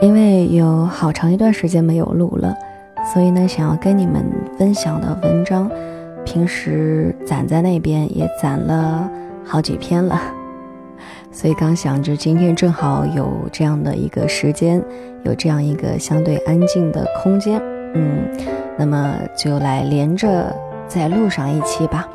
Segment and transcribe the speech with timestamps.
[0.00, 2.54] 因为有好长一段时间没有录了，
[3.12, 4.24] 所以呢，想要跟你们
[4.58, 5.70] 分享的文章，
[6.24, 9.08] 平时攒在那边也攒了
[9.44, 10.20] 好几篇了，
[11.32, 14.82] 所以刚想着今天正好有这样的一个时间，
[15.24, 17.60] 有这样一个相对安静的空间，
[17.94, 18.28] 嗯，
[18.76, 20.54] 那么就来连着
[20.86, 22.06] 再录上一期吧。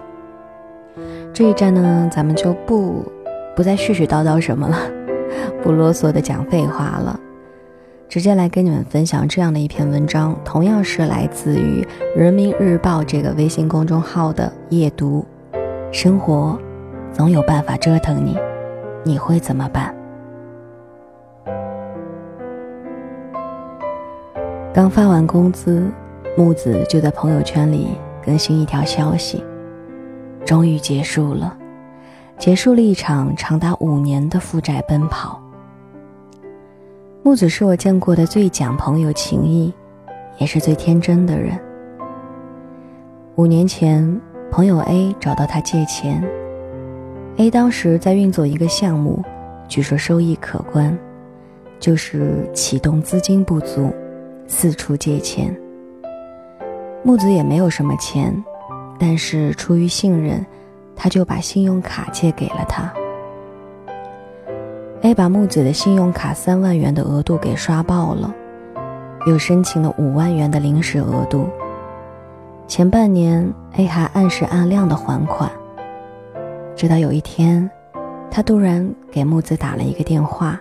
[1.33, 3.03] 这一站呢，咱们就不
[3.55, 4.77] 不再絮絮叨叨什么了，
[5.63, 7.19] 不啰嗦的讲废话了。
[8.09, 15.23] 直接来跟你们分享这样的一篇文章，同样是来自于人民日报这个微信公众号的夜读。
[15.91, 16.59] 生活
[17.13, 18.35] 总有办法折腾你，
[19.03, 19.95] 你会怎么办？
[24.73, 25.87] 刚发完工资，
[26.35, 27.89] 木子就在朋友圈里
[28.25, 29.43] 更新一条消息：
[30.43, 31.55] 终于结束了，
[32.39, 35.39] 结束了一场长达五年的负债奔跑。
[37.21, 39.73] 木子是我见过的最讲朋友情谊，
[40.37, 41.59] 也是最天真的人。
[43.35, 46.23] 五年前，朋友 A 找到他借钱
[47.35, 49.21] ，A 当时在运作一个项目，
[49.67, 50.97] 据说收益可观，
[51.77, 53.93] 就是启动资金不足，
[54.47, 55.53] 四处借钱。
[57.03, 58.33] 木子也没有什么钱，
[58.97, 60.43] 但是出于信任，
[60.95, 62.91] 他就把信用卡借给了他。
[65.01, 68.35] A 把木子的信用卡三万元的额度给刷爆了，
[69.27, 71.47] 又申请了五万元的临时额度。
[72.67, 75.49] 前半年 A 还按时按量的还款，
[76.75, 77.69] 直到有一天，
[78.29, 80.59] 他突然给木子打了一个电话，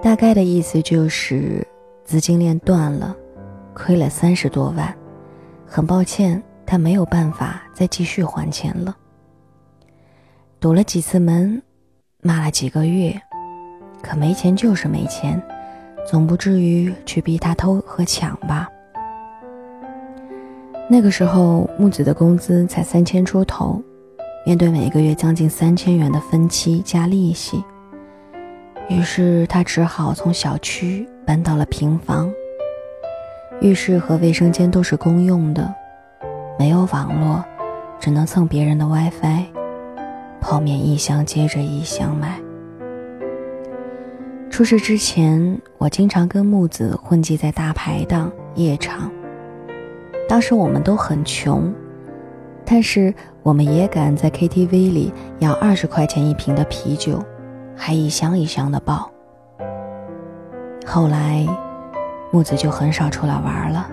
[0.00, 1.66] 大概的意思就是
[2.04, 3.14] 资金链断了，
[3.74, 4.92] 亏了三十多万，
[5.66, 8.96] 很抱歉，他没有办法再继续还钱了。
[10.58, 11.62] 堵了几次门。
[12.24, 13.20] 骂了几个月，
[14.00, 15.42] 可没钱就是没钱，
[16.08, 18.68] 总不至于去逼他偷和抢吧？
[20.88, 23.82] 那个时候木子的工资才三千出头，
[24.46, 27.64] 面对每个月将近三千元的分期加利息，
[28.88, 32.32] 于是他只好从小区搬到了平房。
[33.60, 35.74] 浴室和卫生间都是公用的，
[36.56, 37.44] 没有网络，
[37.98, 39.61] 只能蹭别人的 WiFi。
[40.42, 42.38] 泡面一箱接着一箱买。
[44.50, 49.10] 出事之前，我经常跟木子混迹在大排档、夜场。
[50.28, 51.72] 当时我们都很穷，
[52.64, 57.22] 但是我们也敢在 KTV 里要二十块钱一瓶的啤酒，
[57.76, 59.10] 还一箱一箱的爆。
[60.84, 61.46] 后来，
[62.32, 63.88] 木子就很少出来玩了。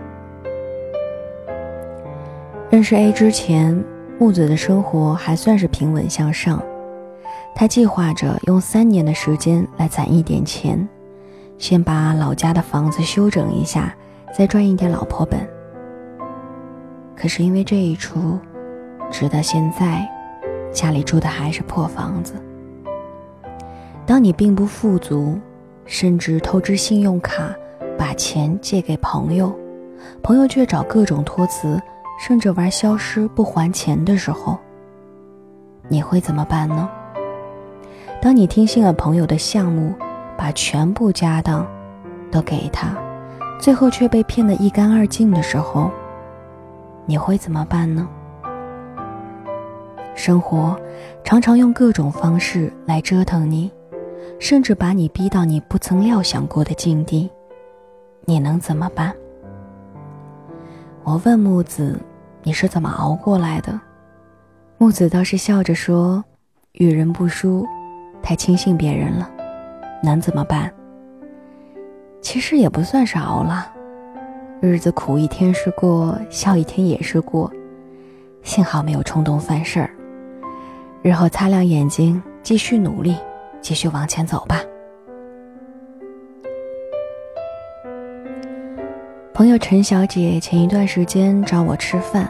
[2.72, 3.82] 认识 A 之前。
[4.20, 6.62] 木子的生活还算是平稳向上，
[7.56, 10.86] 他计划着用三年的时间来攒一点钱，
[11.58, 13.96] 先把老家的房子修整一下，
[14.36, 15.40] 再赚一点老婆本。
[17.16, 18.38] 可是因为这一出，
[19.10, 20.06] 直到现在，
[20.70, 22.34] 家里住的还是破房子。
[24.06, 25.40] 当你并不富足，
[25.86, 27.56] 甚至透支信用卡
[27.98, 29.58] 把钱借给朋友，
[30.22, 31.82] 朋友却找各种托辞。
[32.20, 34.60] 甚至玩消失不还钱的时候，
[35.88, 36.90] 你会怎么办呢？
[38.22, 39.96] 当你听信了朋友的项目，
[40.38, 41.66] 把全部家当
[42.30, 42.94] 都给他，
[43.58, 45.90] 最后却被骗得一干二净的时候，
[47.06, 48.06] 你会怎么办呢？
[50.14, 50.78] 生活
[51.24, 53.72] 常常用各种方式来折腾你，
[54.40, 57.32] 甚至把你逼到你不曾料想过的境地，
[58.26, 59.16] 你能怎么办？
[61.06, 61.98] 我问木子。
[62.44, 63.80] 你是怎么熬过来的？
[64.78, 66.24] 木子倒是笑着说
[66.74, 67.68] ：“遇人不淑，
[68.24, 69.30] 太轻信别人了，
[70.02, 70.72] 能怎么办？
[72.22, 73.70] 其实也不算是熬了，
[74.62, 77.52] 日子苦一天是过，笑一天也是过。
[78.42, 79.90] 幸好没有冲动犯事儿，
[81.02, 83.18] 日后擦亮眼睛，继续努力，
[83.62, 84.62] 继续往前走吧。”
[89.40, 92.30] 朋友陈小姐前一段时间找我吃饭，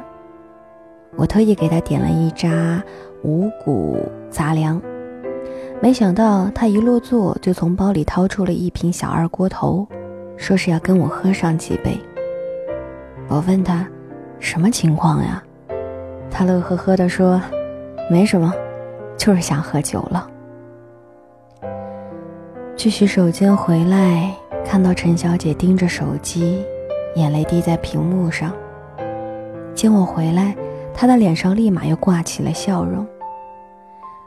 [1.15, 2.83] 我特意给她点了一扎
[3.23, 3.97] 五谷
[4.29, 4.79] 杂粮，
[5.81, 9.87] 没想到她一落座就从包里掏出了一瓶小二锅头，
[10.37, 11.97] 说是要跟我喝上几杯。
[13.27, 13.87] 我问她
[14.37, 15.43] 什么情况呀？
[16.29, 17.41] 她乐呵呵地说
[18.07, 18.53] ：“没什么，
[19.17, 20.29] 就是想喝酒了。”
[22.77, 24.31] 去洗手间回来，
[24.63, 26.63] 看到陈小姐盯着手机。
[27.15, 28.51] 眼泪滴在屏幕上。
[29.73, 30.55] 见我回来，
[30.93, 33.05] 他的脸上立马又挂起了笑容。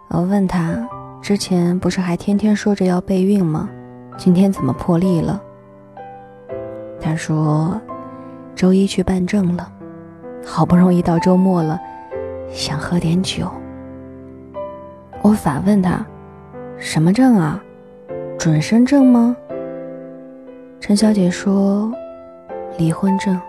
[0.08, 0.88] 我问他
[1.20, 3.68] ：“之前不是还天天说着要备孕吗？
[4.16, 5.42] 今天怎么破例了？”
[7.00, 7.80] 他说
[8.54, 9.70] ：“周一去办证了，
[10.44, 11.80] 好不容易到周末了，
[12.50, 13.50] 想喝点酒。”
[15.22, 16.04] 我反问他
[16.78, 17.62] ：“什么证啊？
[18.38, 19.36] 准生证吗？”
[20.80, 21.92] 陈小姐说
[22.78, 23.40] ：“离婚证。”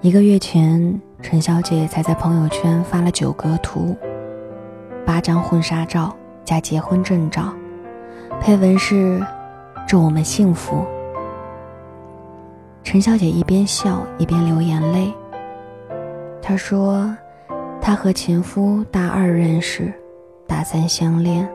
[0.00, 3.96] 一个月前，陈小姐才在朋友圈发了九格图，
[5.04, 6.14] 八张婚纱照
[6.44, 7.52] 加结婚证照，
[8.40, 9.20] 配文是
[9.88, 10.86] “祝我们幸福”。
[12.84, 15.12] 陈小姐一边笑一边流眼泪。
[16.40, 17.14] 她说
[17.82, 19.92] ：“她和前夫大二认识，
[20.46, 21.46] 大三相恋，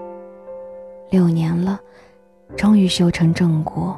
[1.09, 1.80] 六年了，
[2.57, 3.97] 终于修成正果，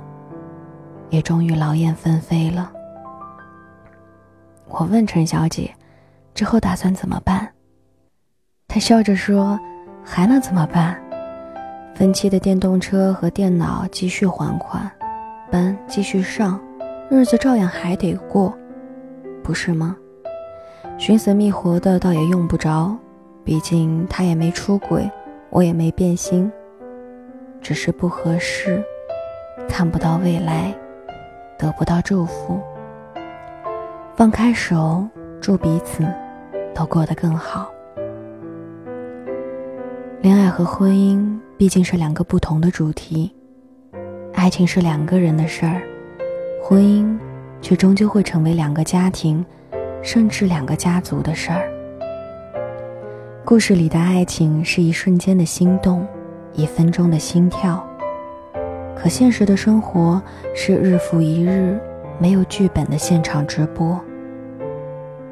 [1.09, 2.71] 也终于劳燕分飞了。”
[4.67, 5.73] 我问陈小姐
[6.33, 7.47] ：“之后打算怎么办？”
[8.67, 9.59] 她笑着说
[10.03, 11.01] ：“还能怎么办？
[11.93, 14.91] 分期的电动车和电脑继续还款，
[15.49, 16.59] 班继续上，
[17.09, 18.53] 日子照样还得过，
[19.41, 19.95] 不是吗？
[20.97, 22.93] 寻死觅活的倒也用不着，
[23.45, 25.09] 毕竟他也没出轨，
[25.49, 26.51] 我也没变心，
[27.61, 28.83] 只是不合适，
[29.69, 30.75] 看不到未来，
[31.57, 32.59] 得不到祝福。”
[34.15, 35.05] 放开手，
[35.41, 36.05] 祝彼此
[36.73, 37.69] 都过得更好。
[40.21, 43.31] 恋爱和婚姻毕竟是两个不同的主题，
[44.33, 45.81] 爱情是两个人的事儿，
[46.63, 47.15] 婚姻
[47.61, 49.45] 却终究会成为两个家庭，
[50.01, 51.69] 甚至两个家族的事儿。
[53.43, 56.07] 故事里的爱情是一瞬间的心动，
[56.53, 57.85] 一分钟的心跳，
[58.95, 60.21] 可现实的生活
[60.53, 61.79] 是日复一日。
[62.17, 63.99] 没有剧本的现场直播，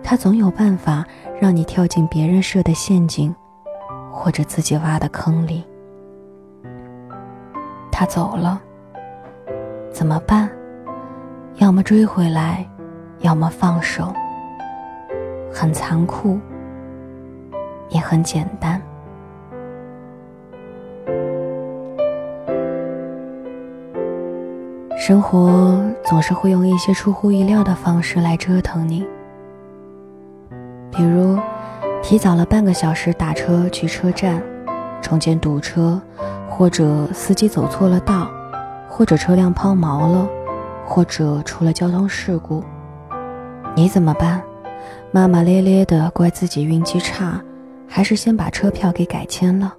[0.04, 1.06] 他总有办法
[1.40, 3.34] 让你跳进别人设的陷阱，
[4.12, 5.64] 或者自己挖的坑里。
[7.90, 8.62] 他走了，
[9.94, 10.50] 怎么办？
[11.56, 12.70] 要么追回来，
[13.20, 14.14] 要么放手。
[15.50, 16.38] 很残酷，
[17.88, 18.82] 也很简单。
[25.06, 29.06] 生活总是会用一些出乎意料的方式来折腾你，
[30.90, 31.38] 比如
[32.02, 34.42] 提早了半个小时打车去车站，
[35.02, 36.02] 中间堵车，
[36.48, 38.32] 或者司机走错了道，
[38.88, 40.26] 或者车辆抛锚了，
[40.86, 42.64] 或者出了交通事故，
[43.76, 44.42] 你怎么办？
[45.12, 47.42] 骂骂咧咧的怪自己运气差，
[47.90, 49.74] 还是先把车票给改签了？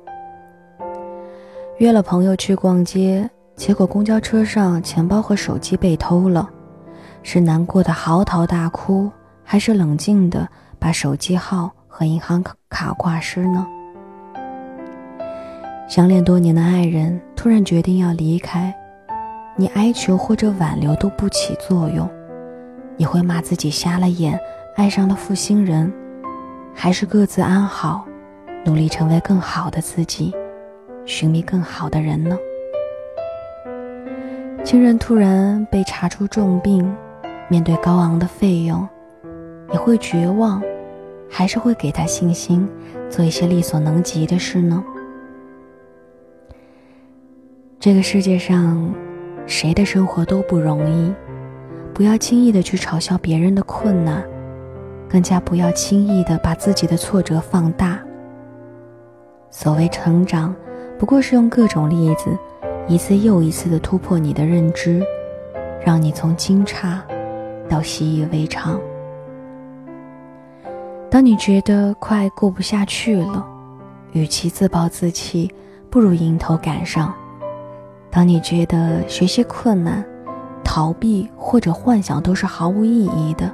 [1.79, 3.31] 约了朋友去逛街。
[3.57, 6.49] 结果公交车上钱包和手机被偷了，
[7.23, 9.11] 是难过的嚎啕大哭，
[9.45, 10.47] 还是冷静的
[10.79, 13.67] 把手机号和银行卡挂失呢？
[15.89, 18.75] 相恋多年的爱人突然决定要离开，
[19.57, 22.09] 你哀求或者挽留都不起作用，
[22.97, 24.39] 你会骂自己瞎了眼，
[24.75, 25.93] 爱上了负心人，
[26.75, 28.05] 还是各自安好，
[28.65, 30.35] 努力成为更好的自己，
[31.07, 32.37] 寻觅更好的人呢？
[34.65, 36.91] 亲人突然被查出重病，
[37.49, 38.89] 面对高昂的费用，
[39.71, 40.61] 你会绝望，
[41.29, 42.67] 还是会给他信心，
[43.11, 44.83] 做一些力所能及的事呢？
[47.79, 48.91] 这个世界上，
[49.47, 51.15] 谁的生活都不容易，
[51.93, 54.25] 不要轻易的去嘲笑别人的困难，
[55.11, 58.01] 更加不要轻易的把自己的挫折放大。
[59.51, 60.57] 所谓成长，
[60.99, 62.31] 不过是用各种例子。
[62.87, 65.03] 一次又一次的突破你的认知，
[65.85, 66.99] 让你从惊诧
[67.69, 68.79] 到习以为常。
[71.11, 73.47] 当你觉得快过不下去了，
[74.13, 75.51] 与其自暴自弃，
[75.89, 77.15] 不如迎头赶上。
[78.11, 80.05] 当你觉得学习困难、
[80.63, 83.51] 逃避或者幻想都是毫无意义的，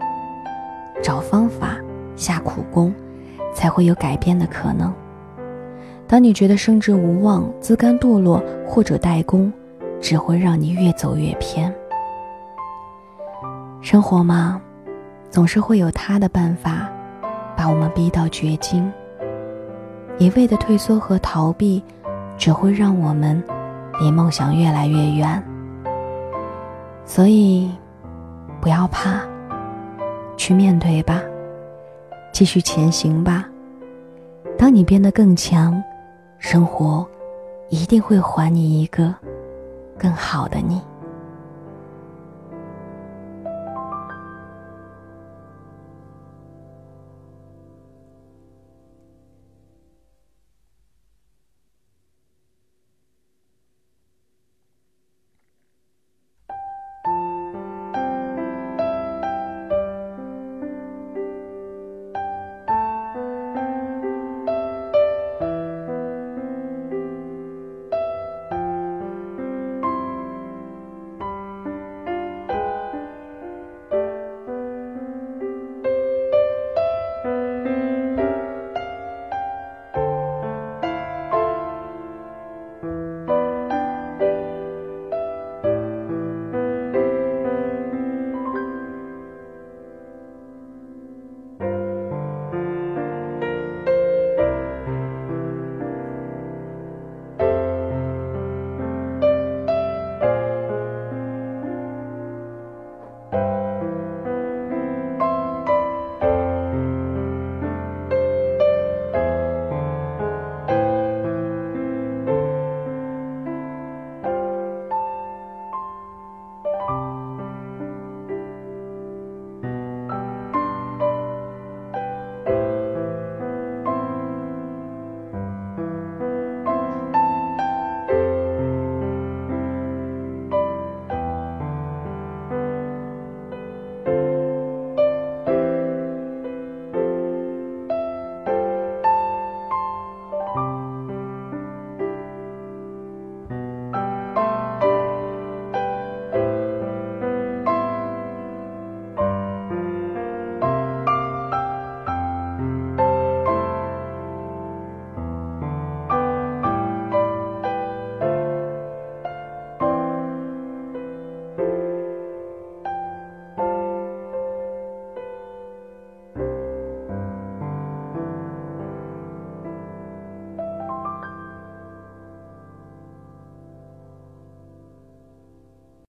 [1.03, 1.77] 找方法、
[2.17, 2.93] 下苦功，
[3.55, 4.93] 才会有改变的可能。
[6.11, 9.52] 当你觉得升职无望、自甘堕落或者怠工，
[10.00, 11.73] 只会让你越走越偏。
[13.81, 14.61] 生活嘛，
[15.31, 16.90] 总是会有他的办法，
[17.57, 18.93] 把我们逼到绝境。
[20.19, 21.81] 一味的退缩和逃避，
[22.37, 23.40] 只会让我们
[24.00, 25.40] 离梦想越来越远。
[27.05, 27.71] 所以，
[28.61, 29.21] 不要怕，
[30.37, 31.23] 去面对吧，
[32.33, 33.49] 继续前行吧。
[34.59, 35.81] 当你变得更强。
[36.41, 37.07] 生活
[37.69, 39.15] 一定会还你一个
[39.99, 40.81] 更好的你。